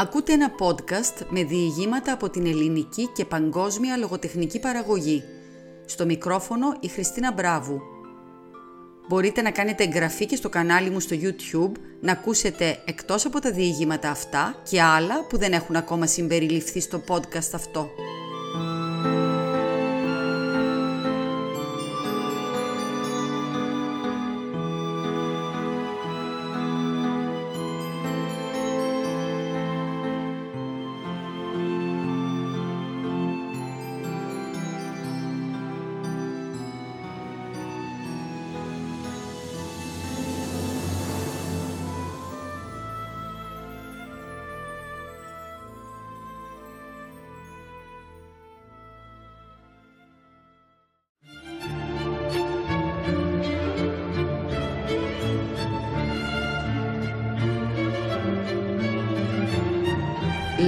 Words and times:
Ακούτε 0.00 0.32
ένα 0.32 0.50
podcast 0.58 1.26
με 1.28 1.44
διηγήματα 1.44 2.12
από 2.12 2.30
την 2.30 2.46
ελληνική 2.46 3.08
και 3.14 3.24
παγκόσμια 3.24 3.96
λογοτεχνική 3.96 4.60
παραγωγή. 4.60 5.22
Στο 5.86 6.04
μικρόφωνο 6.04 6.76
η 6.80 6.88
Χριστίνα 6.88 7.32
Μπράβου. 7.32 7.80
Μπορείτε 9.08 9.42
να 9.42 9.50
κάνετε 9.50 9.84
εγγραφή 9.84 10.26
και 10.26 10.36
στο 10.36 10.48
κανάλι 10.48 10.90
μου 10.90 11.00
στο 11.00 11.16
YouTube 11.20 11.72
να 12.00 12.12
ακούσετε 12.12 12.82
εκτός 12.84 13.26
από 13.26 13.40
τα 13.40 13.52
διηγήματα 13.52 14.10
αυτά 14.10 14.62
και 14.70 14.82
άλλα 14.82 15.26
που 15.28 15.38
δεν 15.38 15.52
έχουν 15.52 15.76
ακόμα 15.76 16.06
συμπεριληφθεί 16.06 16.80
στο 16.80 17.02
podcast 17.08 17.50
αυτό. 17.54 17.90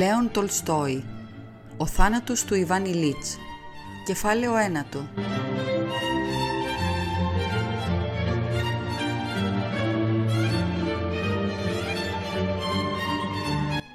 Λέων 0.02 0.30
Τολστόη 0.30 1.04
Ο 1.76 1.86
θάνατος 1.86 2.44
του 2.44 2.54
Ιβάν 2.54 2.84
Ηλίτς 2.84 3.38
Κεφάλαιο 4.06 4.56
ένατο 4.56 5.08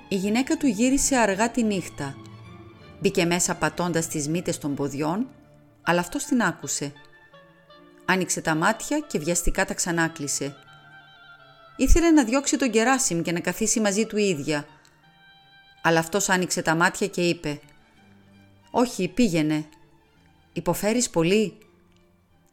Η 0.08 0.16
γυναίκα 0.16 0.58
του 0.58 0.68
γύρισε 0.68 1.16
αργά 1.16 1.52
τη 1.52 1.64
νύχτα. 1.64 2.16
Μπήκε 3.00 3.26
μέσα 3.26 3.56
πατώντας 3.56 4.08
τις 4.08 4.28
μύτες 4.28 4.58
των 4.58 4.76
ποδιών, 4.76 5.28
αλλά 5.82 6.00
αυτός 6.00 6.24
την 6.24 6.42
άκουσε. 6.42 6.94
Άνοιξε 8.06 8.42
τα 8.42 8.56
μάτια 8.56 9.00
και 9.00 9.20
βιαστικά 9.20 9.66
τα 9.66 9.74
ξανάκλεισε. 9.74 10.56
Ήθελε 11.76 12.12
να 12.12 12.24
διώξει 12.24 12.58
τον 12.58 12.72
Κεράσιμ 12.72 13.22
και 13.22 13.32
να 13.32 13.40
καθίσει 13.40 13.80
μαζί 13.80 14.06
του 14.06 14.18
ίδια– 14.18 14.66
αλλά 15.88 16.00
αυτός 16.00 16.30
άνοιξε 16.30 16.62
τα 16.62 16.76
μάτια 16.76 17.08
και 17.08 17.22
είπε 17.22 17.60
«Όχι, 18.72 19.08
πήγαινε. 19.08 19.66
Υποφέρεις 20.54 21.10
πολύ» 21.10 21.58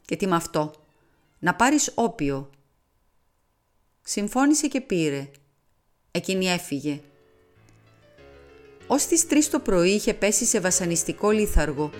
«Και 0.05 0.15
τι 0.15 0.27
με 0.27 0.35
αυτό» 0.35 0.73
«Να 1.39 1.55
πάρεις 1.55 1.91
όπιο». 1.95 2.49
Συμφώνησε 4.01 4.67
και 4.67 4.81
πήρε. 4.81 5.27
Εκείνη 6.11 6.47
έφυγε. 6.47 7.01
Ως 8.87 9.05
τις 9.05 9.27
τρεις 9.27 9.49
το 9.49 9.59
πρωί 9.59 9.91
είχε 9.91 10.13
πέσει 10.13 10.45
σε 10.45 10.59
βασανιστικό 10.59 11.31
λίθαργο. 11.31 11.91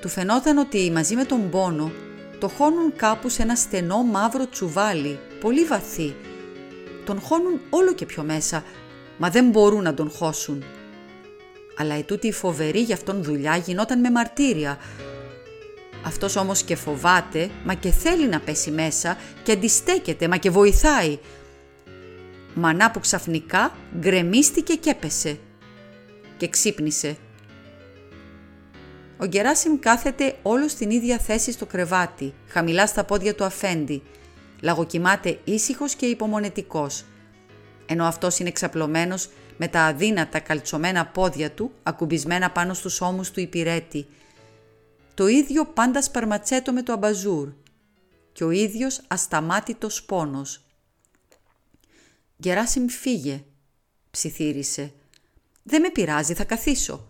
Του 0.00 0.08
φαινόταν 0.08 0.58
ότι 0.58 0.90
μαζί 0.90 1.14
με 1.14 1.24
τον 1.24 1.50
πόνο 1.50 1.92
το 2.40 2.48
χώνουν 2.48 2.96
κάπου 2.96 3.28
σε 3.28 3.42
ένα 3.42 3.56
στενό 3.56 4.02
μαύρο 4.02 4.48
τσουβάλι, 4.48 5.18
πολύ 5.40 5.64
βαθύ. 5.64 6.14
Τον 7.04 7.20
χώνουν 7.20 7.60
όλο 7.70 7.94
και 7.94 8.06
πιο 8.06 8.22
μέσα, 8.22 8.64
μα 9.16 9.30
δεν 9.30 9.48
μπορούν 9.48 9.82
να 9.82 9.94
τον 9.94 10.10
χώσουν. 10.10 10.64
Αλλά 11.78 11.94
ετούτη 11.94 12.26
η 12.26 12.32
φοβερή 12.32 12.80
για 12.80 12.94
αυτόν 12.94 13.22
δουλειά 13.22 13.56
γινόταν 13.56 14.00
με 14.00 14.10
μαρτύρια. 14.10 14.78
Αυτός 16.04 16.36
όμως 16.36 16.62
και 16.62 16.76
φοβάται, 16.76 17.50
μα 17.64 17.74
και 17.74 17.90
θέλει 17.90 18.28
να 18.28 18.40
πέσει 18.40 18.70
μέσα 18.70 19.16
και 19.42 19.52
αντιστέκεται, 19.52 20.28
μα 20.28 20.36
και 20.36 20.50
βοηθάει. 20.50 21.18
Μανά 22.54 22.90
που 22.90 23.00
ξαφνικά 23.00 23.76
γκρεμίστηκε 23.98 24.74
και 24.74 24.90
έπεσε 24.90 25.38
και 26.36 26.48
ξύπνησε. 26.48 27.16
Ο 29.18 29.26
Γκεράσιμ 29.26 29.78
κάθεται 29.78 30.36
όλος 30.42 30.70
στην 30.70 30.90
ίδια 30.90 31.18
θέση 31.18 31.52
στο 31.52 31.66
κρεβάτι, 31.66 32.34
χαμηλά 32.48 32.86
στα 32.86 33.04
πόδια 33.04 33.34
του 33.34 33.44
αφέντη. 33.44 34.02
Λαγοκοιμάται 34.60 35.38
ήσυχος 35.44 35.94
και 35.94 36.06
υπομονετικός– 36.06 37.04
ενώ 37.86 38.04
αυτός 38.04 38.38
είναι 38.38 38.48
εξαπλωμένος 38.48 39.28
με 39.56 39.68
τα 39.68 39.80
αδύνατα 39.80 40.38
καλτσωμένα 40.40 41.06
πόδια 41.06 41.50
του 41.50 41.72
ακουμπισμένα 41.82 42.50
πάνω 42.50 42.74
στους 42.74 43.00
ώμους 43.00 43.30
του 43.30 43.40
υπηρέτη. 43.40 44.06
Το 45.14 45.26
ίδιο 45.26 45.64
πάντα 45.64 46.02
σπαρματσέτο 46.02 46.72
με 46.72 46.82
το 46.82 46.92
αμπαζούρ 46.92 47.52
και 48.32 48.44
ο 48.44 48.50
ίδιος 48.50 49.00
ασταμάτητος 49.08 50.02
πόνος. 50.02 50.60
«Γεράσιμ 52.36 52.86
φύγε», 52.86 53.44
ψιθύρισε. 54.10 54.92
«Δεν 55.62 55.80
με 55.80 55.90
πειράζει, 55.90 56.34
θα 56.34 56.44
καθίσω». 56.44 57.08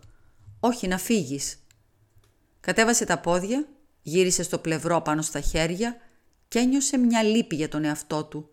«Όχι, 0.61 0.89
να 0.89 0.99
φύγεις». 0.99 1.67
Κατέβασε 2.61 3.05
τα 3.05 3.19
πόδια, 3.19 3.69
γύρισε 4.03 4.43
στο 4.43 4.59
πλευρό 4.59 5.01
πάνω 5.01 5.23
στα 5.23 5.41
χέρια 5.41 5.97
και 6.49 6.59
ένιωσε 6.59 6.97
μια 6.97 7.23
λύπη 7.23 7.57
για 7.57 7.69
τον 7.69 7.85
εαυτό 7.85 8.25
του. 8.25 8.49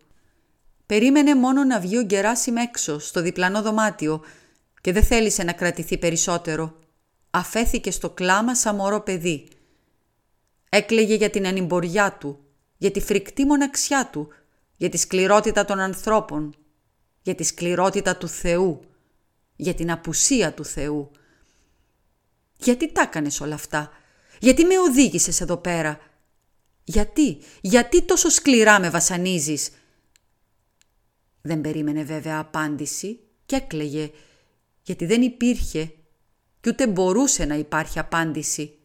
Περίμενε 0.86 1.34
μόνο 1.34 1.64
να 1.64 1.80
βγει 1.80 1.96
ο 1.98 2.02
Γκεράσιμ 2.02 2.56
έξω, 2.56 2.98
στο 2.98 3.20
διπλανό 3.20 3.62
δωμάτιο 3.62 4.24
και 4.80 4.92
δεν 4.92 5.02
θέλησε 5.02 5.42
να 5.42 5.52
κρατηθεί 5.52 5.98
περισσότερο. 5.98 6.78
Αφέθηκε 7.30 7.90
στο 7.90 8.10
κλάμα 8.10 8.54
σαν 8.54 8.74
μωρό 8.74 9.00
παιδί. 9.00 9.48
Έκλαιγε 10.68 11.14
για 11.14 11.30
την 11.30 11.46
ανυμποριά 11.46 12.16
του, 12.20 12.44
για 12.76 12.90
τη 12.90 13.00
φρικτή 13.00 13.44
μοναξιά 13.44 14.08
του, 14.12 14.28
για 14.76 14.88
τη 14.88 14.96
σκληρότητα 14.96 15.64
των 15.64 15.78
ανθρώπων, 15.78 16.54
για 17.22 17.34
τη 17.34 17.44
σκληρότητα 17.44 18.16
του 18.16 18.28
Θεού, 18.28 18.80
για 19.56 19.74
την 19.74 19.90
απουσία 19.90 20.52
του 20.52 20.64
Θεού. 20.64 21.10
Γιατί 22.56 22.92
τα 22.92 23.00
έκανες 23.02 23.40
όλα 23.40 23.54
αυτά, 23.54 23.90
γιατί 24.38 24.64
με 24.64 24.78
οδήγησες 24.78 25.40
εδώ 25.40 25.56
πέρα, 25.56 25.98
γιατί, 26.84 27.38
γιατί 27.60 28.02
τόσο 28.02 28.28
σκληρά 28.28 28.80
με 28.80 28.90
βασανίζεις, 28.90 29.70
δεν 31.46 31.60
περίμενε 31.60 32.02
βέβαια 32.02 32.38
απάντηση 32.38 33.20
και 33.46 33.56
έκλαιγε, 33.56 34.10
γιατί 34.82 35.06
δεν 35.06 35.22
υπήρχε 35.22 35.92
και 36.60 36.70
ούτε 36.70 36.86
μπορούσε 36.86 37.44
να 37.44 37.54
υπάρχει 37.54 37.98
απάντηση. 37.98 38.78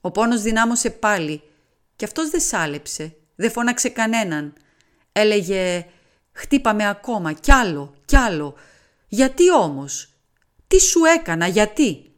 Ο 0.00 0.10
πόνος 0.10 0.42
δυνάμωσε 0.42 0.90
πάλι 0.90 1.42
και 1.96 2.04
αυτός 2.04 2.30
δεν 2.30 2.40
σάλεψε, 2.40 3.16
δεν 3.34 3.50
φώναξε 3.50 3.88
κανέναν. 3.88 4.54
Έλεγε 5.12 5.86
«Χτύπαμε 6.32 6.88
ακόμα, 6.88 7.32
κι 7.32 7.52
άλλο, 7.52 7.94
κι 8.04 8.16
άλλο. 8.16 8.54
Γιατί 9.08 9.52
όμως, 9.52 10.12
τι 10.66 10.80
σου 10.80 11.04
έκανα, 11.04 11.46
γιατί» 11.46 12.12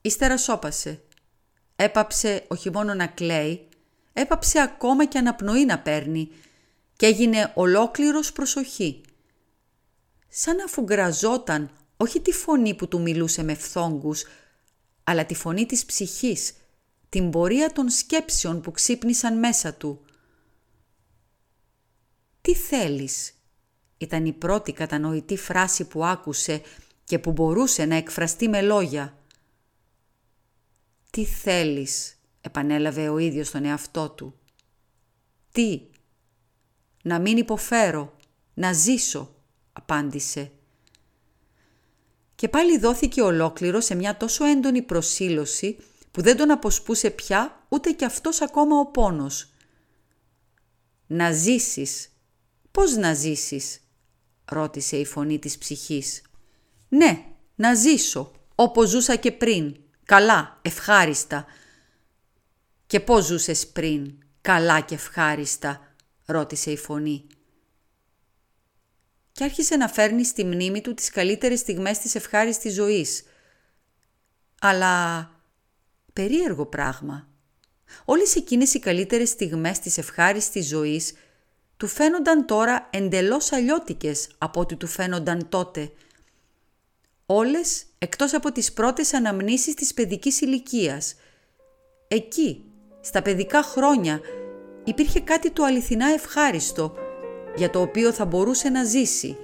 Ύστερα 0.00 0.36
σώπασε. 0.36 1.02
Έπαψε 1.76 2.44
όχι 2.48 2.70
μόνο 2.70 2.94
να 2.94 3.06
κλαίει, 3.06 3.68
έπαψε 4.12 4.60
ακόμα 4.60 5.04
και 5.04 5.18
αναπνοή 5.18 5.64
να 5.64 5.78
παίρνει 5.78 6.30
και 7.02 7.08
έγινε 7.08 7.52
ολόκληρος 7.54 8.32
προσοχή. 8.32 9.00
Σαν 10.28 10.56
να 10.56 10.66
φουγκραζόταν 10.66 11.70
όχι 11.96 12.20
τη 12.20 12.32
φωνή 12.32 12.74
που 12.74 12.88
του 12.88 13.00
μιλούσε 13.00 13.42
με 13.42 13.54
φθόγκους, 13.54 14.24
αλλά 15.04 15.26
τη 15.26 15.34
φωνή 15.34 15.66
της 15.66 15.84
ψυχής, 15.84 16.52
την 17.08 17.30
πορεία 17.30 17.72
των 17.72 17.88
σκέψεων 17.88 18.60
που 18.60 18.70
ξύπνησαν 18.70 19.38
μέσα 19.38 19.74
του. 19.74 20.04
«Τι 22.40 22.54
θέλεις» 22.54 23.32
ήταν 23.98 24.26
η 24.26 24.32
πρώτη 24.32 24.72
κατανοητή 24.72 25.36
φράση 25.36 25.84
που 25.84 26.04
άκουσε 26.04 26.62
και 27.04 27.18
που 27.18 27.32
μπορούσε 27.32 27.84
να 27.84 27.94
εκφραστεί 27.94 28.48
με 28.48 28.62
λόγια. 28.62 29.18
«Τι 31.10 31.24
θέλεις» 31.24 32.18
επανέλαβε 32.40 33.08
ο 33.08 33.18
ίδιος 33.18 33.50
τον 33.50 33.64
εαυτό 33.64 34.10
του. 34.10 34.34
«Τι» 35.52 35.90
«Να 37.02 37.18
μην 37.18 37.36
υποφέρω, 37.36 38.16
να 38.54 38.72
ζήσω», 38.72 39.34
απάντησε. 39.72 40.50
Και 42.34 42.48
πάλι 42.48 42.78
δόθηκε 42.78 43.22
ολόκληρο 43.22 43.80
σε 43.80 43.94
μια 43.94 44.16
τόσο 44.16 44.44
έντονη 44.44 44.82
προσήλωση 44.82 45.78
που 46.10 46.22
δεν 46.22 46.36
τον 46.36 46.50
αποσπούσε 46.50 47.10
πια 47.10 47.66
ούτε 47.68 47.90
κι 47.90 48.04
αυτός 48.04 48.40
ακόμα 48.40 48.78
ο 48.78 48.86
πόνος. 48.86 49.52
«Να 51.06 51.32
ζήσεις. 51.32 52.08
Πώς 52.70 52.96
να 52.96 53.14
ζήσεις» 53.14 53.80
ρώτησε 54.44 54.96
η 54.96 55.04
φωνή 55.04 55.38
της 55.38 55.58
ψυχής. 55.58 56.22
«Ναι, 56.88 57.24
να 57.54 57.74
ζήσω, 57.74 58.32
όπως 58.54 58.88
ζούσα 58.88 59.16
και 59.16 59.32
πριν, 59.32 59.76
καλά, 60.04 60.58
ευχάριστα». 60.62 61.46
«Και 62.86 63.00
πώς 63.00 63.24
ζούσες 63.24 63.66
πριν, 63.66 64.18
καλά 64.40 64.80
και 64.80 64.94
ευχάριστα» 64.94 65.91
ρώτησε 66.32 66.70
η 66.70 66.76
φωνή. 66.76 67.26
και 69.32 69.44
άρχισε 69.44 69.76
να 69.76 69.88
φέρνει 69.88 70.24
στη 70.24 70.44
μνήμη 70.44 70.80
του 70.80 70.94
τις 70.94 71.10
καλύτερες 71.10 71.58
στιγμές 71.58 71.98
της 71.98 72.14
ευχάριστης 72.14 72.74
ζωής. 72.74 73.22
Αλλά 74.60 75.30
περίεργο 76.12 76.66
πράγμα. 76.66 77.28
Όλες 78.04 78.36
εκείνες 78.36 78.74
οι 78.74 78.78
καλύτερες 78.78 79.28
στιγμές 79.28 79.78
της 79.78 79.98
ευχάριστης 79.98 80.66
ζωής 80.66 81.12
του 81.76 81.86
φαίνονταν 81.86 82.46
τώρα 82.46 82.88
εντελώς 82.90 83.52
αλλιώτικες 83.52 84.28
από 84.38 84.60
ό,τι 84.60 84.76
του 84.76 84.86
φαίνονταν 84.86 85.48
τότε. 85.48 85.92
Όλες 87.26 87.84
εκτός 87.98 88.34
από 88.34 88.52
τις 88.52 88.72
πρώτες 88.72 89.14
αναμνήσεις 89.14 89.74
της 89.74 89.94
παιδικής 89.94 90.40
ηλικίας. 90.40 91.14
Εκεί, 92.08 92.64
στα 93.00 93.22
παιδικά 93.22 93.62
χρόνια, 93.62 94.20
υπήρχε 94.84 95.20
κάτι 95.20 95.50
το 95.50 95.64
αληθινά 95.64 96.06
ευχάριστο, 96.08 96.94
για 97.56 97.70
το 97.70 97.80
οποίο 97.80 98.12
θα 98.12 98.24
μπορούσε 98.24 98.68
να 98.68 98.84
ζήσει. 98.84 99.36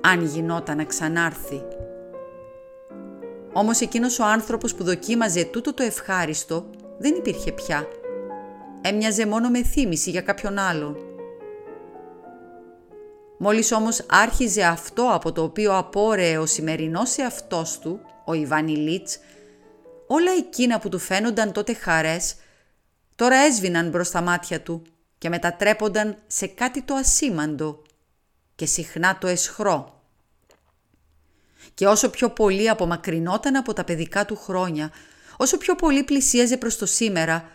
Αν 0.00 0.24
γινόταν 0.24 0.76
να 0.76 0.84
ξανάρθει. 0.84 1.62
Όμως 3.52 3.80
εκείνος 3.80 4.18
ο 4.18 4.24
άνθρωπος 4.24 4.74
που 4.74 4.84
δοκίμαζε 4.84 5.44
τούτο 5.44 5.74
το 5.74 5.82
ευχάριστο 5.82 6.70
δεν 6.98 7.14
υπήρχε 7.14 7.52
πια. 7.52 7.88
Έμοιαζε 8.80 9.26
μόνο 9.26 9.48
με 9.48 9.62
θύμηση 9.62 10.10
για 10.10 10.20
κάποιον 10.20 10.58
άλλον. 10.58 10.96
Μόλις 13.38 13.72
όμως 13.72 14.02
άρχιζε 14.10 14.62
αυτό 14.62 15.10
από 15.12 15.32
το 15.32 15.42
οποίο 15.42 15.76
απόρρεε 15.76 16.38
ο 16.38 16.46
σημερινός 16.46 17.16
εαυτός 17.16 17.78
του, 17.78 18.00
ο 18.24 18.34
Ιβάνι 18.34 19.02
όλα 20.06 20.30
εκείνα 20.38 20.78
που 20.78 20.88
του 20.88 20.98
φαίνονταν 20.98 21.52
τότε 21.52 21.74
χαρές, 21.74 22.34
τώρα 23.16 23.36
έσβηναν 23.36 23.88
μπρος 23.88 24.06
στα 24.06 24.20
μάτια 24.20 24.60
του 24.60 24.82
και 25.18 25.28
μετατρέπονταν 25.28 26.18
σε 26.26 26.46
κάτι 26.46 26.82
το 26.82 26.94
ασήμαντο 26.94 27.82
και 28.54 28.66
συχνά 28.66 29.18
το 29.18 29.26
εσχρό. 29.26 30.02
Και 31.74 31.86
όσο 31.86 32.10
πιο 32.10 32.30
πολύ 32.30 32.68
απομακρυνόταν 32.68 33.56
από 33.56 33.72
τα 33.72 33.84
παιδικά 33.84 34.24
του 34.24 34.36
χρόνια, 34.36 34.92
όσο 35.36 35.56
πιο 35.56 35.74
πολύ 35.74 36.04
πλησίαζε 36.04 36.56
προς 36.56 36.76
το 36.76 36.86
σήμερα, 36.86 37.50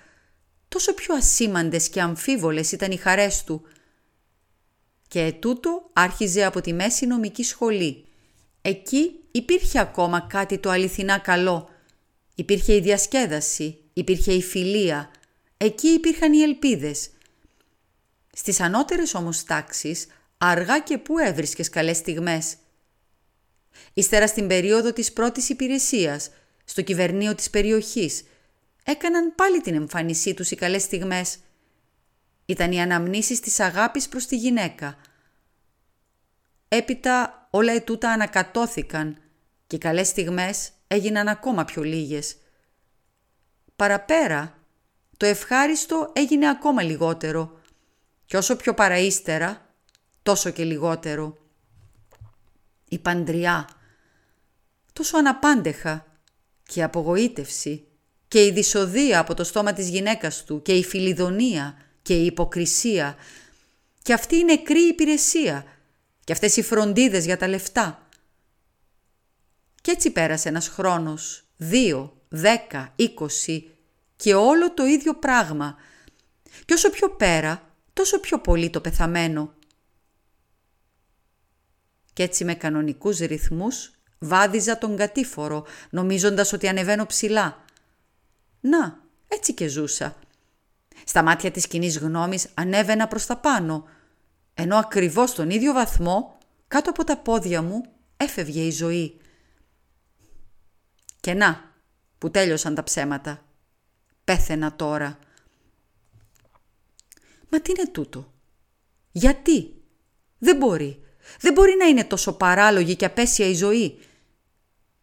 τόσο 0.67 0.93
πιο 0.93 1.15
ασήμαντες 1.15 1.89
και 1.89 2.01
αμφίβολες 2.01 2.71
ήταν 2.71 2.91
οι 2.91 2.97
χαρές 2.97 3.43
του. 3.43 3.61
Και 5.07 5.33
τούτο 5.39 5.89
άρχιζε 5.93 6.45
από 6.45 6.61
τη 6.61 6.73
μέση 6.73 7.05
νομική 7.05 7.43
σχολή. 7.43 8.05
Εκεί 8.61 9.11
υπήρχε 9.31 9.79
ακόμα 9.79 10.21
κάτι 10.29 10.57
το 10.57 10.69
αληθινά 10.69 11.17
καλό. 11.17 11.69
Υπήρχε 12.35 12.75
η 12.75 12.79
διασκέδαση, 12.79 13.77
υπήρχε 13.93 14.33
η 14.33 14.41
φιλία, 14.41 15.11
εκεί 15.63 15.87
υπήρχαν 15.87 16.33
οι 16.33 16.41
ελπίδες. 16.41 17.09
Στις 18.33 18.59
ανώτερες 18.59 19.13
όμως 19.13 19.43
τάξεις, 19.43 20.07
αργά 20.37 20.79
και 20.79 20.97
πού 20.97 21.17
έβρισκες 21.17 21.69
καλές 21.69 21.97
στιγμές; 21.97 22.55
Ύστερα 23.93 24.27
στην 24.27 24.47
περίοδο 24.47 24.93
της 24.93 25.13
πρώτης 25.13 25.49
υπηρεσίας, 25.49 26.29
στο 26.63 26.81
κυβερνείο 26.81 27.35
της 27.35 27.49
περιοχής, 27.49 28.23
έκαναν 28.83 29.35
πάλι 29.35 29.61
την 29.61 29.73
εμφάνισή 29.73 30.33
τους 30.33 30.51
οι 30.51 30.55
καλές 30.55 30.81
στιγμές. 30.81 31.37
Ήταν 32.45 32.71
οι 32.71 32.81
αναμνήσεις 32.81 33.39
της 33.39 33.59
αγάπης 33.59 34.07
προς 34.07 34.25
τη 34.25 34.37
γυναίκα. 34.37 34.97
Έπειτα 36.67 37.47
όλα 37.49 37.73
ετούτα 37.73 38.11
ανακατώθηκαν 38.11 39.17
και 39.67 39.75
οι 39.75 39.79
καλές 39.79 40.07
στιγμές 40.07 40.71
έγιναν 40.87 41.27
ακόμα 41.27 41.65
πιο 41.65 41.83
λίγες. 41.83 42.37
Παραπέρα, 43.75 44.60
το 45.21 45.27
ευχάριστο 45.27 46.11
έγινε 46.13 46.49
ακόμα 46.49 46.81
λιγότερο 46.81 47.59
και 48.25 48.37
όσο 48.37 48.55
πιο 48.55 48.73
παραΐστερα, 48.77 49.55
τόσο 50.23 50.49
και 50.49 50.63
λιγότερο. 50.63 51.37
Η 52.89 52.99
παντριά, 52.99 53.69
τόσο 54.93 55.17
αναπάντεχα 55.17 56.05
και 56.63 56.79
η 56.79 56.83
απογοήτευση 56.83 57.87
και 58.27 58.45
η 58.45 58.51
δυσοδεία 58.51 59.19
από 59.19 59.33
το 59.33 59.43
στόμα 59.43 59.73
της 59.73 59.89
γυναίκας 59.89 60.43
του 60.43 60.61
και 60.61 60.73
η 60.73 60.83
φιλιδονία 60.83 61.77
και 62.01 62.13
η 62.13 62.25
υποκρισία 62.25 63.15
και 64.01 64.13
αυτή 64.13 64.35
η 64.35 64.43
νεκρή 64.43 64.87
υπηρεσία 64.87 65.65
και 66.23 66.31
αυτές 66.31 66.57
οι 66.57 66.61
φροντίδες 66.61 67.25
για 67.25 67.37
τα 67.37 67.47
λεφτά. 67.47 68.07
Κι 69.81 69.91
έτσι 69.91 70.11
πέρασε 70.11 70.49
ένας 70.49 70.67
χρόνος, 70.67 71.43
δύο, 71.57 72.21
δέκα, 72.29 72.93
είκοσι 72.95 73.70
και 74.21 74.33
όλο 74.33 74.73
το 74.73 74.85
ίδιο 74.85 75.15
πράγμα. 75.15 75.75
Και 76.65 76.73
όσο 76.73 76.89
πιο 76.89 77.09
πέρα, 77.09 77.75
τόσο 77.93 78.19
πιο 78.19 78.39
πολύ 78.39 78.69
το 78.69 78.81
πεθαμένο. 78.81 79.53
Κι 82.13 82.21
έτσι 82.21 82.45
με 82.45 82.53
κανονικούς 82.53 83.17
ρυθμούς 83.17 83.91
βάδιζα 84.19 84.77
τον 84.77 84.97
κατήφορο, 84.97 85.65
νομίζοντας 85.89 86.53
ότι 86.53 86.67
ανεβαίνω 86.67 87.05
ψηλά. 87.05 87.65
Να, 88.59 88.99
έτσι 89.27 89.53
και 89.53 89.67
ζούσα. 89.67 90.15
Στα 91.05 91.23
μάτια 91.23 91.51
της 91.51 91.67
κοινή 91.67 91.87
γνώμης 91.87 92.47
ανέβαινα 92.53 93.07
προς 93.07 93.25
τα 93.25 93.37
πάνω, 93.37 93.87
ενώ 94.53 94.77
ακριβώς 94.77 95.29
στον 95.29 95.49
ίδιο 95.49 95.73
βαθμό, 95.73 96.37
κάτω 96.67 96.89
από 96.89 97.03
τα 97.03 97.17
πόδια 97.17 97.61
μου, 97.61 97.81
έφευγε 98.17 98.61
η 98.61 98.71
ζωή. 98.71 99.19
Και 101.19 101.33
να, 101.33 101.73
που 102.17 102.31
τέλειωσαν 102.31 102.75
τα 102.75 102.83
ψέματα. 102.83 103.45
Πέθαινα 104.23 104.75
τώρα. 104.75 105.19
Μα 107.49 107.61
τι 107.61 107.71
είναι 107.71 107.89
τούτο; 107.91 108.33
Γιατί; 109.11 109.73
Δεν 110.37 110.57
μπορεί. 110.57 111.03
Δεν 111.39 111.53
μπορεί 111.53 111.75
να 111.79 111.85
είναι 111.85 112.03
τόσο 112.03 112.33
παράλογη 112.33 112.95
και 112.95 113.05
απέσια 113.05 113.47
η 113.47 113.53
ζωή. 113.53 113.99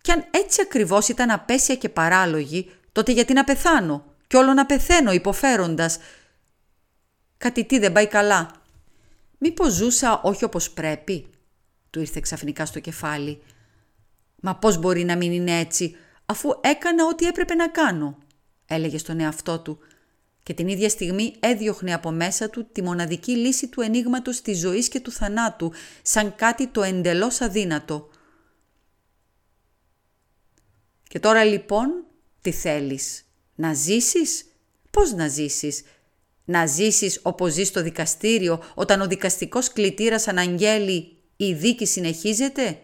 Κι 0.00 0.10
αν 0.10 0.24
έτσι 0.30 0.60
ακριβώς 0.62 1.08
ήταν 1.08 1.30
απέσια 1.30 1.74
και 1.76 1.88
παράλογη, 1.88 2.70
τότε 2.92 3.12
γιατί 3.12 3.32
να 3.32 3.44
πεθάνω; 3.44 4.14
Κι 4.26 4.36
όλο 4.36 4.52
να 4.52 4.66
πεθαίνω 4.66 5.12
υποφέροντας. 5.12 5.98
Κάτι 7.36 7.64
τι 7.64 7.78
δεν 7.78 7.92
πάει 7.92 8.06
καλά. 8.06 8.50
Μήπως 9.38 9.72
ζούσα 9.72 10.20
όχι 10.22 10.44
όπως 10.44 10.70
πρέπει, 10.70 11.30
του 11.90 12.00
ήρθε 12.00 12.20
ξαφνικά 12.20 12.66
στο 12.66 12.80
κεφάλι. 12.80 13.42
Μα 14.40 14.56
πώς 14.56 14.78
μπορεί 14.78 15.04
να 15.04 15.16
μην 15.16 15.32
είναι 15.32 15.58
έτσι, 15.58 15.96
αφού 16.26 16.50
έκανα 16.60 17.06
ό,τι 17.06 17.26
έπρεπε 17.26 17.54
να 17.54 17.68
κάνω, 17.68 18.18
έλεγε 18.68 18.98
στον 18.98 19.20
εαυτό 19.20 19.58
του 19.58 19.78
και 20.48 20.54
την 20.54 20.68
ίδια 20.68 20.88
στιγμή 20.88 21.34
έδιωχνε 21.40 21.94
από 21.94 22.10
μέσα 22.10 22.50
του 22.50 22.68
τη 22.72 22.82
μοναδική 22.82 23.32
λύση 23.32 23.68
του 23.68 23.80
ενίγματος 23.80 24.40
της 24.40 24.58
ζωής 24.58 24.88
και 24.88 25.00
του 25.00 25.10
θανάτου, 25.10 25.72
σαν 26.02 26.34
κάτι 26.34 26.66
το 26.66 26.82
εντελώς 26.82 27.40
αδύνατο. 27.40 28.08
Και 31.08 31.18
τώρα 31.18 31.44
λοιπόν 31.44 32.04
τι 32.40 32.52
θέλεις, 32.52 33.24
να 33.54 33.74
ζήσεις, 33.74 34.44
πώς 34.90 35.12
να 35.12 35.28
ζήσεις, 35.28 35.82
να 36.44 36.66
ζήσεις 36.66 37.20
όπως 37.22 37.52
ζεις 37.52 37.68
στο 37.68 37.82
δικαστήριο 37.82 38.62
όταν 38.74 39.00
ο 39.00 39.06
δικαστικός 39.06 39.72
κλητήρας 39.72 40.28
αναγγέλει 40.28 41.16
«Η 41.36 41.52
δίκη 41.52 41.86
συνεχίζεται». 41.86 42.80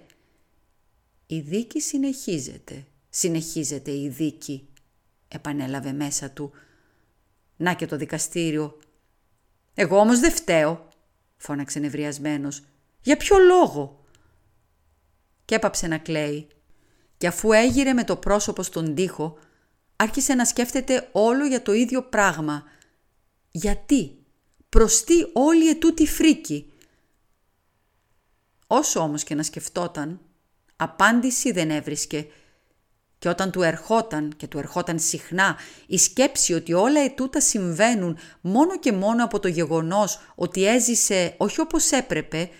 «Η 1.26 1.40
δίκη 1.40 1.80
συνεχίζεται, 1.80 2.86
συνεχίζεται 3.08 3.90
η 3.90 4.08
δίκη», 4.08 4.68
επανέλαβε 5.34 5.92
μέσα 5.92 6.30
του. 6.30 6.52
«Να 7.56 7.74
και 7.74 7.86
το 7.86 7.96
δικαστήριο». 7.96 8.78
«Εγώ 9.74 9.98
όμως 9.98 10.20
δεν 10.20 10.32
φταίω», 10.32 10.88
φώναξε 11.36 11.78
νευριασμένος. 11.78 12.64
«Για 13.00 13.16
ποιο 13.16 13.38
λόγο» 13.38 14.04
και 15.44 15.54
έπαψε 15.54 15.86
να 15.86 15.98
κλαίει. 15.98 16.48
Και 17.16 17.26
αφού 17.26 17.52
έγειρε 17.52 17.92
με 17.92 18.04
το 18.04 18.16
πρόσωπο 18.16 18.62
στον 18.62 18.94
τοίχο, 18.94 19.38
άρχισε 19.96 20.34
να 20.34 20.44
σκέφτεται 20.44 21.08
όλο 21.12 21.46
για 21.46 21.62
το 21.62 21.72
ίδιο 21.72 22.02
πράγμα. 22.02 22.64
Γιατί, 23.50 24.24
προς 24.68 25.04
τι 25.04 25.14
όλη 25.32 25.68
ετούτη 25.68 26.06
φρίκη. 26.06 26.72
Όσο 28.66 29.00
όμως 29.00 29.24
και 29.24 29.34
να 29.34 29.42
σκεφτόταν, 29.42 30.20
απάντηση 30.76 31.52
δεν 31.52 31.70
έβρισκε 31.70 32.26
και 33.24 33.30
όταν 33.30 33.50
του 33.50 33.62
ερχόταν 33.62 34.32
και 34.36 34.46
του 34.46 34.58
ερχόταν 34.58 34.98
συχνά 34.98 35.56
η 35.86 35.98
σκέψη 35.98 36.54
ότι 36.54 36.72
όλα 36.72 37.00
ετούτα 37.00 37.40
συμβαίνουν 37.40 38.18
μόνο 38.40 38.78
και 38.78 38.92
μόνο 38.92 39.24
από 39.24 39.40
το 39.40 39.48
γεγονός 39.48 40.20
ότι 40.34 40.66
έζησε 40.66 41.34
όχι 41.36 41.60
όπως 41.60 41.90
έπρεπε, 41.90 42.50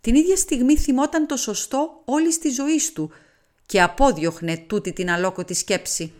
την 0.00 0.14
ίδια 0.14 0.36
στιγμή 0.36 0.76
θυμόταν 0.76 1.26
το 1.26 1.36
σωστό 1.36 2.02
όλης 2.04 2.38
της 2.38 2.54
ζωής 2.54 2.92
του 2.92 3.10
και 3.66 3.82
απόδιωχνε 3.82 4.56
τούτη 4.56 4.92
την 4.92 5.10
αλόκοτη 5.10 5.54
σκέψη. 5.54 6.12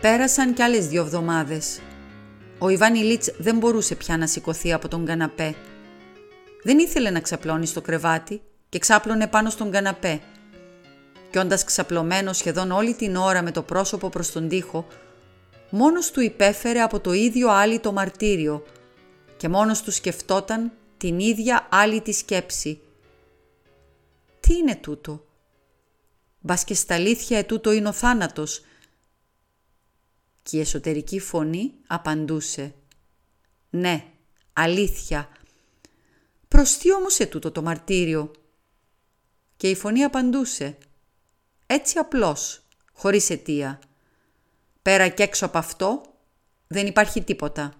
Πέρασαν 0.00 0.54
κι 0.54 0.62
άλλες 0.62 0.86
δύο 0.86 1.02
εβδομάδες. 1.02 1.80
Ο 2.58 2.68
Ιβάν 2.68 2.94
Λίτς 2.94 3.32
δεν 3.38 3.58
μπορούσε 3.58 3.94
πια 3.94 4.16
να 4.16 4.26
σηκωθεί 4.26 4.72
από 4.72 4.88
τον 4.88 5.04
καναπέ. 5.04 5.54
Δεν 6.62 6.78
ήθελε 6.78 7.10
να 7.10 7.20
ξαπλώνει 7.20 7.66
στο 7.66 7.80
κρεβάτι 7.80 8.42
και 8.68 8.78
ξάπλωνε 8.78 9.26
πάνω 9.26 9.50
στον 9.50 9.70
καναπέ. 9.70 10.20
Κι 11.30 11.38
όντας 11.38 11.64
ξαπλωμένος 11.64 12.36
σχεδόν 12.36 12.70
όλη 12.70 12.94
την 12.94 13.16
ώρα 13.16 13.42
με 13.42 13.50
το 13.50 13.62
πρόσωπο 13.62 14.08
προς 14.08 14.32
τον 14.32 14.48
τοίχο, 14.48 14.86
μόνος 15.70 16.10
του 16.10 16.20
υπέφερε 16.20 16.80
από 16.80 17.00
το 17.00 17.12
ίδιο 17.12 17.50
άλλη 17.50 17.78
το 17.78 17.92
μαρτύριο 17.92 18.64
και 19.36 19.48
μόνος 19.48 19.82
του 19.82 19.90
σκεφτόταν 19.90 20.72
την 20.96 21.18
ίδια 21.18 21.68
άλλη 21.70 22.00
τη 22.00 22.12
σκέψη. 22.12 22.80
Τι 24.40 24.56
είναι 24.56 24.76
τούτο; 24.76 25.24
Μπας 26.40 26.64
και 26.64 26.74
στα 26.74 26.94
αλήθεια 26.94 27.38
ετούτο 27.38 27.72
είναι 27.72 27.88
ο 27.88 27.92
θάνατος. 27.92 28.64
Και 30.42 30.56
η 30.56 30.60
εσωτερική 30.60 31.18
φωνή 31.18 31.72
απαντούσε. 31.86 32.74
Ναι, 33.70 34.04
αλήθεια. 34.52 35.28
Προς 36.48 36.76
τι 36.76 36.92
όμως 36.92 37.18
ετούτο 37.18 37.50
το 37.50 37.62
μαρτύριο; 37.62 38.30
Και 39.56 39.70
η 39.70 39.74
φωνή 39.74 40.02
απαντούσε. 40.04 40.78
Έτσι 41.66 41.98
απλώς, 41.98 42.62
χωρίς 42.92 43.30
αιτία. 43.30 43.80
Πέρα 44.82 45.08
και 45.08 45.22
έξω 45.22 45.46
από 45.46 45.58
αυτό 45.58 46.02
δεν 46.66 46.86
υπάρχει 46.86 47.22
τίποτα. 47.22 47.74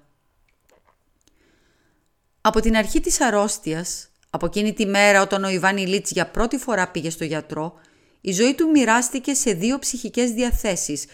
Από 2.41 2.61
την 2.61 2.77
αρχή 2.77 3.01
της 3.01 3.21
αρρώστιας, 3.21 4.11
από 4.31 4.47
εκείνη 4.47 4.73
τη 4.73 4.87
μέρα 4.87 5.23
όταν 5.23 5.45
ο 5.45 5.49
Ιβάνι 5.49 5.87
Λίτς 5.87 6.11
για 6.11 6.31
πρώτη 6.31 6.59
φορά 6.59 6.91
πήγε 6.91 7.11
στο 7.11 7.25
γιατρό, 7.25 7.75
η 8.21 8.33
ζωή 8.33 8.55
του 8.55 8.71
μοιράστηκε 8.71 9.35
σε 9.35 9.53
δύο 9.53 9.79
ψυχικές 9.79 10.31
διαθέσεις, 10.31 11.07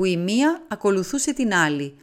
που 0.00 0.06
η 0.06 0.16
μία 0.16 0.62
ακολουθούσε 0.68 1.32
την 1.32 1.54
άλλη. 1.54 1.96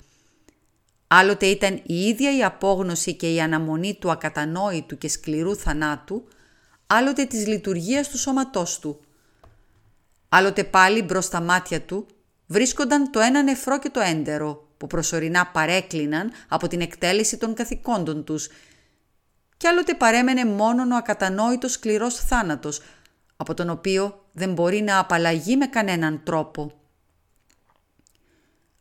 Άλλοτε 1.07 1.45
ήταν 1.45 1.81
η 1.85 1.95
ίδια 1.95 2.37
η 2.37 2.43
απόγνωση 2.43 3.13
και 3.13 3.33
η 3.33 3.41
αναμονή 3.41 3.95
του 3.95 4.11
ακατανόητου 4.11 4.97
και 4.97 5.07
σκληρού 5.07 5.55
θανάτου, 5.55 6.27
άλλοτε 6.87 7.25
της 7.25 7.47
λειτουργίας 7.47 8.09
του 8.09 8.17
σώματός 8.17 8.79
του. 8.79 8.99
Άλλοτε 10.29 10.63
πάλι 10.63 11.01
μπρος 11.01 11.25
στα 11.25 11.41
μάτια 11.41 11.81
του 11.81 12.07
βρίσκονταν 12.47 13.11
το 13.11 13.19
ένα 13.19 13.43
νεφρό 13.43 13.79
και 13.79 13.89
το 13.89 13.99
έντερο, 13.99 14.67
που 14.77 14.87
προσωρινά 14.87 15.47
παρέκλειναν 15.47 16.31
από 16.47 16.67
την 16.67 16.81
εκτέλεση 16.81 17.37
των 17.37 17.53
καθηκόντων 17.53 18.23
τους, 18.23 18.49
κι 19.57 19.67
άλλοτε 19.67 19.93
παρέμενε 19.93 20.45
μόνον 20.45 20.91
ο 20.91 20.95
ακατανόητος 20.95 21.71
σκληρός 21.71 22.15
θάνατος, 22.15 22.81
από 23.37 23.53
τον 23.53 23.69
οποίο 23.69 24.25
δεν 24.31 24.53
μπορεί 24.53 24.81
να 24.81 24.99
απαλλαγεί 24.99 25.57
με 25.57 25.65
κανέναν 25.65 26.21
τρόπο. 26.23 26.71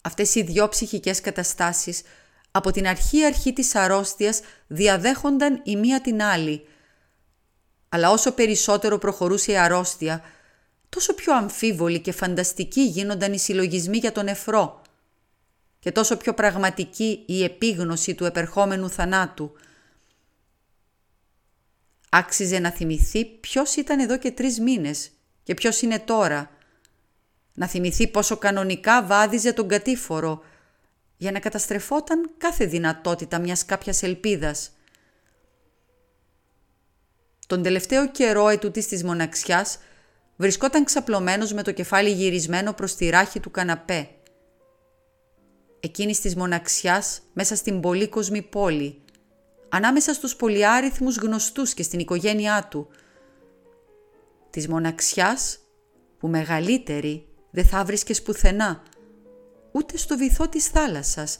Αυτές 0.06 0.34
οι 0.34 0.42
δυο 0.42 0.68
ψυχικές 0.68 1.20
καταστάσεις 1.20 2.02
από 2.50 2.70
την 2.70 2.86
αρχή 2.86 3.24
αρχή 3.24 3.52
της 3.52 3.74
αρρώστιας 3.74 4.40
διαδέχονταν 4.66 5.60
η 5.64 5.76
μία 5.76 6.00
την 6.00 6.22
άλλη. 6.22 6.66
Αλλά 7.88 8.10
όσο 8.10 8.32
περισσότερο 8.32 8.98
προχωρούσε 8.98 9.52
η 9.52 9.56
αρρώστια, 9.56 10.22
τόσο 10.88 11.14
πιο 11.14 11.34
αμφίβολοι 11.34 12.00
και 12.00 12.12
φανταστικοί 12.12 12.80
γίνονταν 12.80 13.32
οι 13.32 13.38
συλλογισμοί 13.38 13.96
για 13.96 14.12
τον 14.12 14.24
νεφρό 14.24 14.82
και 15.78 15.92
τόσο 15.92 16.16
πιο 16.16 16.34
πραγματική 16.34 17.24
η 17.26 17.44
επίγνωση 17.44 18.14
του 18.14 18.24
επερχόμενου 18.24 18.90
θανάτου. 18.90 19.52
Άξιζε 22.08 22.58
να 22.58 22.70
θυμηθεί 22.70 23.24
ποιος 23.24 23.76
ήταν 23.76 23.98
εδώ 23.98 24.18
και 24.18 24.30
τρεις 24.30 24.60
μήνες 24.60 25.10
και 25.42 25.54
ποιος 25.54 25.82
είναι 25.82 25.98
τώρα. 25.98 26.55
Να 27.56 27.66
θυμηθεί 27.66 28.08
πόσο 28.08 28.36
κανονικά 28.36 29.04
βάδιζε 29.04 29.52
τον 29.52 29.68
κατήφορο 29.68 30.42
για 31.16 31.30
να 31.30 31.38
καταστρεφόταν 31.38 32.30
κάθε 32.38 32.64
δυνατότητα 32.66 33.38
μιας 33.38 33.64
κάποιας 33.64 34.02
ελπίδας. 34.02 34.70
Τον 37.46 37.62
τελευταίο 37.62 38.10
καιρό 38.10 38.48
ετούτης 38.48 38.86
της 38.86 39.04
μοναξιάς 39.04 39.78
βρισκόταν 40.36 40.84
ξαπλωμένος 40.84 41.52
με 41.52 41.62
το 41.62 41.72
κεφάλι 41.72 42.10
γυρισμένο 42.10 42.72
προς 42.72 42.94
τη 42.94 43.08
ράχη 43.08 43.40
του 43.40 43.50
καναπέ. 43.50 44.08
Εκείνης 45.80 46.20
της 46.20 46.36
μοναξιάς 46.36 47.22
μέσα 47.32 47.56
στην 47.56 47.80
πολύκοσμη 47.80 48.42
πόλη, 48.42 49.00
ανάμεσα 49.68 50.12
στους 50.14 50.36
πολυάριθμους 50.36 51.16
γνωστούς 51.16 51.74
και 51.74 51.82
στην 51.82 51.98
οικογένειά 51.98 52.66
του. 52.70 52.88
Της 54.50 54.68
μοναξιάς 54.68 55.58
που 56.18 56.28
μεγαλύτερη 56.28 57.25
δεν 57.56 57.64
θα 57.64 57.84
βρίσκες 57.84 58.22
πουθενά, 58.22 58.82
ούτε 59.72 59.96
στο 59.96 60.16
βυθό 60.16 60.48
της 60.48 60.66
θάλασσας, 60.66 61.38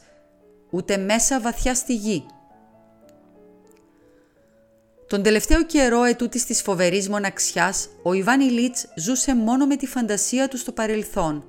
ούτε 0.71 0.97
μέσα 0.97 1.41
βαθιά 1.41 1.75
στη 1.75 1.95
γη. 1.95 2.27
Τον 5.07 5.23
τελευταίο 5.23 5.65
καιρό 5.65 6.03
ετούτης 6.03 6.45
της 6.45 6.63
φοβερής 6.63 7.09
μοναξιάς, 7.09 7.89
ο 8.03 8.13
Ιβάνι 8.13 8.45
Λίτς 8.45 8.87
ζούσε 8.97 9.35
μόνο 9.35 9.67
με 9.67 9.77
τη 9.77 9.87
φαντασία 9.87 10.49
του 10.49 10.57
στο 10.57 10.73
παρελθόν. 10.73 11.45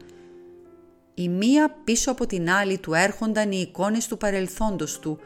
Η 1.13 1.29
μία 1.29 1.75
πίσω 1.83 2.11
από 2.11 2.25
την 2.25 2.49
άλλη 2.49 2.77
του 2.77 2.93
έρχονταν 2.93 3.51
οι 3.51 3.59
εικόνες 3.67 4.07
του 4.07 4.17
παρελθόντος 4.17 4.99
του. 4.99 5.19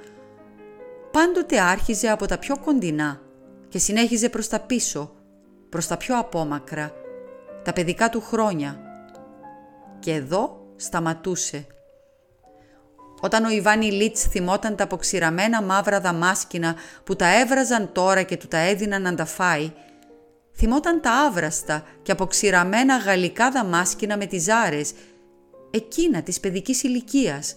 Πάντοτε 1.11 1.59
άρχιζε 1.59 2.09
από 2.09 2.25
τα 2.25 2.37
πιο 2.37 2.59
κοντινά 2.59 3.21
και 3.69 3.79
συνέχιζε 3.79 4.29
προς 4.29 4.47
τα 4.47 4.59
πίσω, 4.59 5.13
προς 5.69 5.87
τα 5.87 5.97
πιο 5.97 6.19
απόμακρα, 6.19 6.93
τα 7.63 7.73
παιδικά 7.73 8.09
του 8.09 8.21
χρόνια. 8.21 8.85
Και 10.01 10.13
εδώ 10.13 10.73
σταματούσε 10.75 11.65
όταν 13.23 13.45
ο 13.45 13.49
Ιβάνι 13.49 13.91
Λίτς 13.91 14.21
θυμόταν 14.21 14.75
τα 14.75 14.83
αποξηραμένα 14.83 15.61
μαύρα 15.61 15.99
δαμάσκηνα 15.99 16.75
που 17.03 17.15
τα 17.15 17.39
έβραζαν 17.39 17.91
τώρα 17.91 18.23
και 18.23 18.37
του 18.37 18.47
τα 18.47 18.57
έδιναν 18.57 19.01
να 19.01 19.15
τα 19.15 19.25
φάει, 19.25 19.71
θυμόταν 20.55 21.01
τα 21.01 21.11
άβραστα 21.11 21.83
και 22.01 22.11
αποξηραμένα 22.11 22.97
γαλλικά 22.97 23.51
δαμάσκηνα 23.51 24.17
με 24.17 24.25
τις 24.25 24.43
ζάρες, 24.43 24.93
εκείνα 25.71 26.21
της 26.21 26.39
παιδικής 26.39 26.83
ηλικίας, 26.83 27.55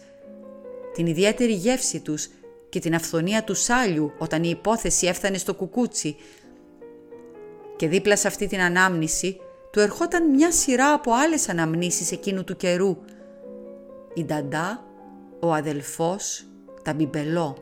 την 0.94 1.06
ιδιαίτερη 1.06 1.52
γεύση 1.52 2.00
τους 2.00 2.28
και 2.68 2.78
την 2.78 2.94
αυθονία 2.94 3.44
του 3.44 3.54
σάλιου 3.54 4.12
όταν 4.18 4.44
η 4.44 4.48
υπόθεση 4.48 5.06
έφτανε 5.06 5.38
στο 5.38 5.54
κουκούτσι. 5.54 6.16
Και 7.76 7.88
δίπλα 7.88 8.16
σε 8.16 8.26
αυτή 8.26 8.46
την 8.46 8.60
ανάμνηση 8.60 9.40
του 9.74 9.80
ερχόταν 9.80 10.30
μια 10.30 10.52
σειρά 10.52 10.92
από 10.92 11.12
άλλες 11.12 11.48
αναμνήσεις 11.48 12.12
εκείνου 12.12 12.44
του 12.44 12.56
καιρού. 12.56 12.96
Η 14.14 14.24
Νταντά 14.24 14.84
ο 15.40 15.52
αδελφός, 15.52 16.46
τα 16.82 16.94
μπιμπελό. 16.94 17.56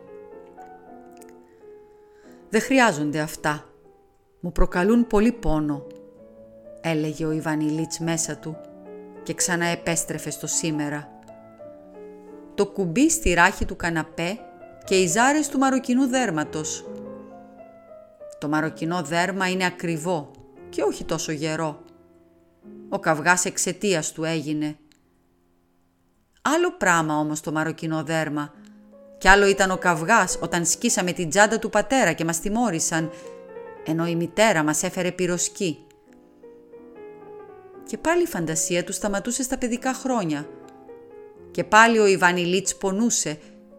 «Δεν 2.48 2.60
χρειάζονται 2.60 3.20
αυτά. 3.20 3.64
Μου 4.40 4.52
προκαλούν 4.52 5.06
πολύ 5.06 5.32
πόνο», 5.32 5.86
έλεγε 6.80 7.24
ο 7.24 7.30
Ιβανιλίτς 7.30 7.98
μέσα 7.98 8.36
του 8.36 8.56
και 9.22 9.34
ξανά 9.34 9.66
επέστρεφε 9.66 10.30
στο 10.30 10.46
σήμερα. 10.46 11.18
Το 12.54 12.66
κουμπί 12.66 13.10
στη 13.10 13.34
ράχη 13.34 13.64
του 13.64 13.76
καναπέ 13.76 14.38
και 14.84 14.94
οι 15.00 15.06
ζάρες 15.06 15.48
του 15.48 15.58
μαροκινού 15.58 16.06
δέρματος. 16.06 16.84
Το 18.38 18.48
μαροκινό 18.48 19.02
δέρμα 19.02 19.50
είναι 19.50 19.66
ακριβό 19.66 20.30
και 20.68 20.82
όχι 20.82 21.04
τόσο 21.04 21.32
γερό. 21.32 21.82
Ο 22.92 22.98
καυγάς 22.98 23.44
εξαιτίας 23.44 24.12
του 24.12 24.24
έγινε 24.24 24.76
Άλλο 26.42 26.72
πράμα 26.78 27.18
όμως 27.18 27.40
το 27.40 27.52
μαροκινό 27.52 28.02
δέρμα. 28.02 28.54
Κι 29.18 29.28
άλλο 29.28 29.46
ήταν 29.46 29.70
ο 29.70 29.76
καυγάς 29.76 30.38
όταν 30.40 30.66
σκίσαμε 30.66 31.12
την 31.12 31.28
τσάντα 31.28 31.58
του 31.58 31.70
πατέρα 31.70 32.12
και 32.12 32.24
μας 32.24 32.40
τιμώρησαν, 32.40 33.10
ενώ 33.86 34.06
η 34.06 34.14
μητέρα 34.14 34.62
μας 34.62 34.82
έφερε 34.82 35.12
πυροσκή. 35.12 35.86
Και 37.86 37.98
πάλι 37.98 38.22
η 38.22 38.26
φαντασία 38.26 38.84
του 38.84 38.92
σταματούσε 38.92 39.42
στα 39.42 39.58
παιδικά 39.58 39.94
χρόνια. 39.94 40.48
Και 41.50 41.64
πάλι 41.64 41.98
ο 41.98 42.06
Ιβανιλίτς 42.06 42.76
πονούσε 42.76 43.38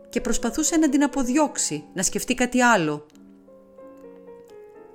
και 0.09 0.21
προσπαθούσε 0.21 0.77
να 0.77 0.89
την 0.89 1.03
αποδιώξει, 1.03 1.83
να 1.93 2.03
σκεφτεί 2.03 2.33
κάτι 2.33 2.61
άλλο. 2.61 3.05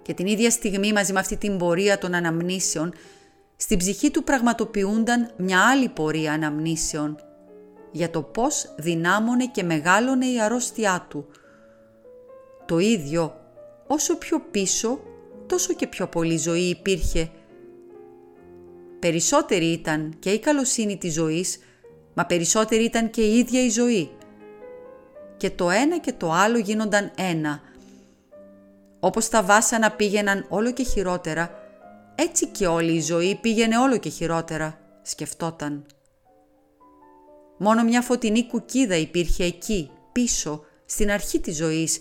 Και 0.02 0.14
την 0.14 0.26
ίδια 0.26 0.50
στιγμή 0.50 0.92
μαζί 0.92 1.12
με 1.12 1.18
αυτή 1.18 1.37
την 1.37 1.58
πορεία 1.58 1.98
των 1.98 2.14
αναμνήσεων, 2.14 2.94
στην 3.60 3.78
ψυχή 3.78 4.10
του 4.10 4.24
πραγματοποιούνταν 4.24 5.30
μια 5.36 5.68
άλλη 5.68 5.88
πορεία 5.88 6.32
αναμνήσεων– 6.32 7.16
για 7.90 8.10
το 8.10 8.22
πώς 8.22 8.74
δυνάμωνε 8.76 9.46
και 9.46 9.62
μεγάλωνε 9.62 10.26
η 10.26 10.40
αρρώστιά 10.40 11.06
του. 11.08 11.26
Το 12.66 12.78
ίδιο, 12.78 13.40
όσο 13.86 14.16
πιο 14.16 14.40
πίσω, 14.50 15.00
τόσο 15.46 15.72
και 15.72 15.86
πιο 15.86 16.06
πολύ 16.06 16.36
ζωή 16.36 16.68
υπήρχε. 16.68 17.30
Περισσότερη 18.98 19.66
ήταν 19.66 20.16
και 20.18 20.30
η 20.30 20.38
καλοσύνη 20.38 20.96
της 20.98 21.12
ζωής, 21.12 21.58
μα 22.14 22.26
περισσότερη 22.26 22.84
ήταν 22.84 23.10
και 23.10 23.22
η 23.22 23.38
ίδια 23.38 23.64
η 23.64 23.68
ζωή. 23.68 24.10
Και 25.36 25.50
το 25.50 25.70
ένα 25.70 25.98
και 25.98 26.12
το 26.12 26.32
άλλο 26.32 26.58
γίνονταν 26.58 27.12
ένα. 27.16 27.60
Όπως 29.00 29.28
τα 29.28 29.42
βάσανα 29.42 29.90
πήγαιναν 29.90 30.46
όλο 30.48 30.72
και 30.72 30.82
χειρότερα, 30.82 31.57
έτσι 32.20 32.46
και 32.46 32.66
όλη 32.66 32.92
η 32.92 33.00
ζωή 33.00 33.38
πήγαινε 33.40 33.78
όλο 33.78 33.98
και 33.98 34.08
χειρότερα, 34.08 34.80
σκεφτόταν. 35.02 35.87
Μόνο 37.58 37.82
μια 37.82 38.02
φωτεινή 38.02 38.46
κουκίδα 38.46 38.96
υπήρχε 38.96 39.44
εκεί, 39.44 39.90
πίσω, 40.12 40.64
στην 40.87 41.10
αρχή 41.10 41.40
της 41.40 41.56
ζωής 41.56 42.00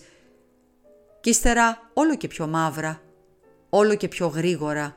Κι 1.22 1.30
ύστερα 1.30 1.92
όλο 1.94 2.16
και 2.16 2.28
πιο 2.28 2.48
μαύρα, 2.48 3.02
όλο 3.70 3.96
και 3.96 4.08
πιο 4.08 4.28
γρήγορα. 4.28 4.94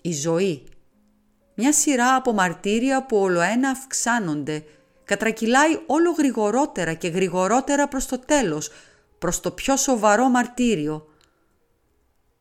Η 0.00 0.12
ζωή. 0.12 0.64
Μια 1.54 1.72
σειρά 1.72 2.14
από 2.14 2.32
μαρτύρια 2.32 3.06
που 3.06 3.16
ολοένα 3.16 3.70
αυξάνονται, 3.70 4.64
κατρακυλάει 5.04 5.80
όλο 5.86 6.10
γρηγορότερα 6.10 6.94
και 6.94 7.08
γρηγορότερα 7.08 7.88
προς 7.88 8.06
το 8.06 8.18
τέλος, 8.18 8.70
προς 9.18 9.40
το 9.40 9.50
πιο 9.50 9.76
σοβαρό 9.76 10.28
μαρτύριο. 10.28 11.06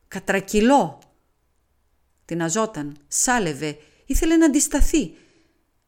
Κατρακυλώ. 0.08 1.00
Την 2.26 2.44
αζόταν, 2.44 2.98
σάλευε, 3.08 3.78
ήθελε 4.06 4.38
να 4.38 4.46
αντισταθεί, 4.46 5.14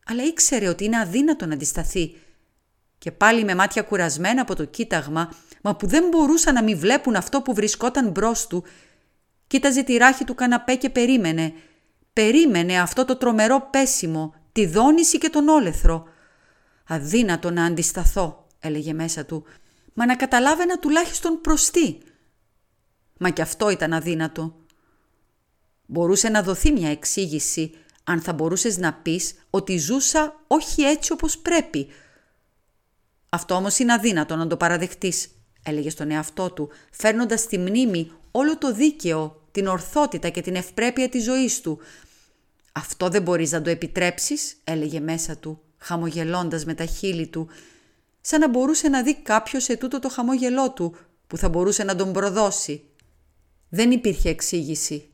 αλλά 0.05 0.23
ήξερε 0.23 0.67
ότι 0.67 0.83
είναι 0.83 0.99
αδύνατο 0.99 1.45
να 1.45 1.53
αντισταθεί. 1.53 2.15
Και 2.97 3.11
πάλι 3.11 3.43
με 3.43 3.55
μάτια 3.55 3.81
κουρασμένα 3.81 4.41
από 4.41 4.55
το 4.55 4.65
κοίταγμα, 4.65 5.33
μα 5.61 5.75
που 5.75 5.87
δεν 5.87 6.07
μπορούσαν 6.07 6.53
να 6.53 6.63
μην 6.63 6.77
βλέπουν 6.77 7.15
αυτό 7.15 7.41
που 7.41 7.53
βρισκόταν 7.53 8.09
μπρος 8.09 8.47
του, 8.47 8.63
κοίταζε 9.47 9.83
τη 9.83 9.97
ράχη 9.97 10.23
του 10.23 10.35
καναπέ 10.35 10.75
και 10.75 10.89
περίμενε. 10.89 11.53
Περίμενε 12.13 12.79
αυτό 12.79 13.05
το 13.05 13.15
τρομερό 13.15 13.67
πέσιμο, 13.71 14.33
τη 14.51 14.65
δόνηση 14.65 15.17
και 15.17 15.29
τον 15.29 15.47
όλεθρο. 15.47 16.07
Αδύνατο 16.87 17.51
να 17.51 17.65
αντισταθώ, 17.65 18.47
έλεγε 18.59 18.93
μέσα 18.93 19.25
του, 19.25 19.43
μα 19.93 20.05
να 20.05 20.15
καταλάβαινα 20.15 20.79
τουλάχιστον 20.79 21.41
προς 21.41 21.69
τι. 21.71 21.97
Μα 23.21 23.29
και 23.29 23.41
αυτό 23.41 23.69
ήταν 23.69 23.93
αδύνατο. 23.93 24.55
Μπορούσε 25.85 26.29
να 26.29 26.43
δοθεί 26.43 26.71
μια 26.71 26.89
εξήγηση 26.89 27.71
αν 28.03 28.21
θα 28.21 28.33
μπορούσες 28.33 28.77
να 28.77 28.93
πεις 28.93 29.33
ότι 29.49 29.77
ζούσα 29.77 30.43
όχι 30.47 30.81
έτσι 30.81 31.11
όπως 31.11 31.37
πρέπει. 31.37 31.87
Αυτό 33.29 33.55
όμως 33.55 33.79
είναι 33.79 33.93
αδύνατο 33.93 34.35
να 34.35 34.47
το 34.47 34.57
παραδεχτείς, 34.57 35.29
έλεγε 35.63 35.89
στον 35.89 36.11
εαυτό 36.11 36.51
του, 36.51 36.69
φέρνοντας 36.91 37.39
στη 37.39 37.57
μνήμη 37.57 38.11
όλο 38.31 38.57
το 38.57 38.73
δίκαιο, 38.73 39.47
την 39.51 39.67
ορθότητα 39.67 40.29
και 40.29 40.41
την 40.41 40.55
ευπρέπεια 40.55 41.09
της 41.09 41.23
ζωής 41.23 41.61
του. 41.61 41.79
«Αυτό 42.71 43.09
δεν 43.09 43.21
μπορείς 43.21 43.51
να 43.51 43.61
το 43.61 43.69
επιτρέψεις», 43.69 44.57
έλεγε 44.63 44.99
μέσα 44.99 45.37
του, 45.37 45.61
χαμογελώντας 45.77 46.65
με 46.65 46.73
τα 46.73 46.85
χείλη 46.85 47.27
του, 47.27 47.49
σαν 48.21 48.39
να 48.39 48.49
μπορούσε 48.49 48.89
να 48.89 49.03
δει 49.03 49.15
κάποιος 49.15 49.63
σε 49.63 49.77
τούτο 49.77 49.99
το 49.99 50.09
χαμόγελό 50.09 50.71
του, 50.71 50.95
που 51.27 51.37
θα 51.37 51.49
μπορούσε 51.49 51.83
να 51.83 51.95
τον 51.95 52.13
προδώσει. 52.13 52.88
Δεν 53.69 53.91
υπήρχε 53.91 54.29
εξήγηση. 54.29 55.09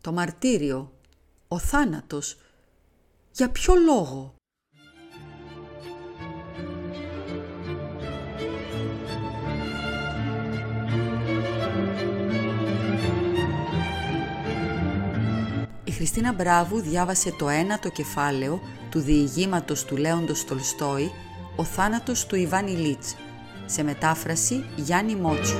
Το 0.00 0.12
μαρτύριο, 0.12 0.92
ο 1.48 1.58
θάνατος. 1.58 2.36
Για 3.32 3.50
ποιο 3.50 3.74
λόγο; 3.74 4.34
Η 15.84 15.90
Χριστίνα 15.90 16.32
Μπράβου 16.32 16.80
διάβασε 16.80 17.32
το 17.38 17.48
ένατο 17.48 17.88
κεφάλαιο 17.90 18.60
του 18.90 19.00
διηγήματος 19.00 19.84
του 19.84 19.96
Λέοντος 19.96 20.44
Τολστόη 20.44 21.10
«Ο 21.56 21.64
θάνατος 21.64 22.26
του 22.26 22.36
Ιβάνι 22.36 22.70
Λίτς» 22.70 23.14
σε 23.66 23.82
μετάφραση 23.82 24.64
Γιάννη 24.76 25.14
Μότσου. 25.14 25.58